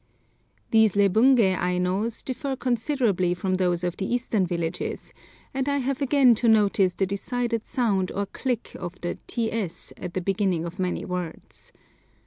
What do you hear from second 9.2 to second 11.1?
ts at the beginning of many